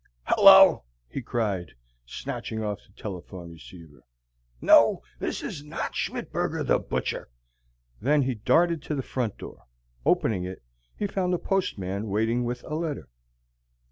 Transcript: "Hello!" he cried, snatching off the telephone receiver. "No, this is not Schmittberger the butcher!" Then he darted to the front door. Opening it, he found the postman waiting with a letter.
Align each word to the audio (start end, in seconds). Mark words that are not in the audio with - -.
"Hello!" 0.25 0.83
he 1.07 1.21
cried, 1.21 1.73
snatching 2.07 2.63
off 2.63 2.79
the 2.87 2.93
telephone 2.99 3.51
receiver. 3.51 4.01
"No, 4.59 5.03
this 5.19 5.43
is 5.43 5.63
not 5.63 5.93
Schmittberger 5.93 6.65
the 6.65 6.79
butcher!" 6.79 7.29
Then 8.01 8.23
he 8.23 8.33
darted 8.33 8.81
to 8.81 8.95
the 8.95 9.03
front 9.03 9.37
door. 9.37 9.67
Opening 10.03 10.43
it, 10.43 10.63
he 10.95 11.05
found 11.05 11.33
the 11.33 11.37
postman 11.37 12.07
waiting 12.09 12.43
with 12.45 12.63
a 12.63 12.73
letter. 12.73 13.09